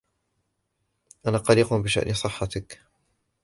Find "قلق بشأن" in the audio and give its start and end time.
1.37-2.13